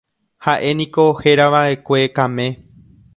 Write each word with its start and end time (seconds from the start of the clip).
Ha'éniko 0.45 1.05
herava'ekue 1.19 2.01
Kame. 2.17 2.49